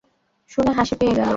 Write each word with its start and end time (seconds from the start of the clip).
শুনে 0.51 0.71
হাসি 0.77 0.95
পেয়ে 0.99 1.13
গেলো। 1.13 1.29